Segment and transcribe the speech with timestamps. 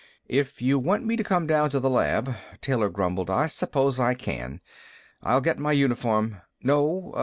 [0.27, 4.15] "If you want me to come down to the lab," Taylor grumbled, "I suppose I
[4.15, 4.59] can.
[5.21, 7.13] I'll get my uniform" "No.